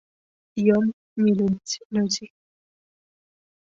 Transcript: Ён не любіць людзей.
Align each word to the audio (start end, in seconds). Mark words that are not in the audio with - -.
Ён 0.77 0.85
не 1.25 1.31
любіць 1.43 1.79
людзей. 2.01 2.29